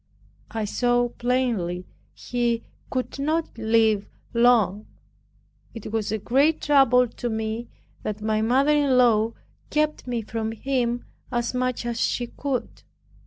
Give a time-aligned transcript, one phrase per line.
[0.49, 4.87] I saw plainly he could not live long.
[5.75, 7.67] It was a great trouble to me,
[8.01, 9.33] that my mother in law
[9.69, 12.81] kept me from him as much as she could.